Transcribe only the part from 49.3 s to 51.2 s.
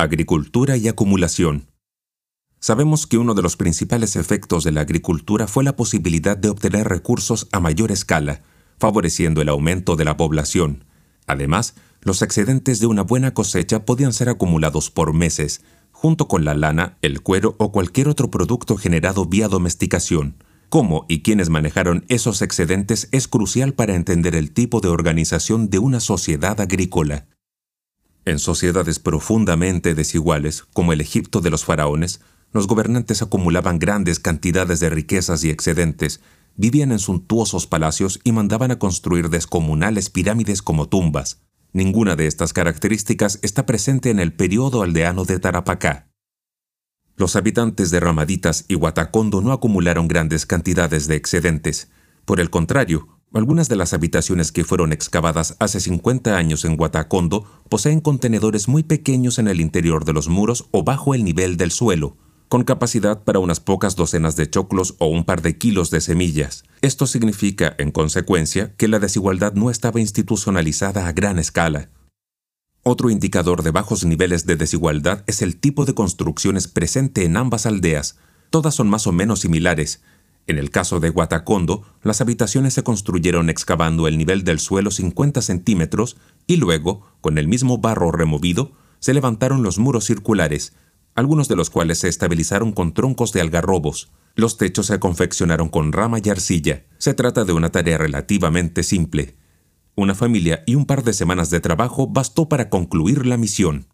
no acumularon grandes cantidades de